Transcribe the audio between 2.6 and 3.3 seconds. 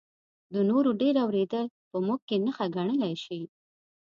ګڼلی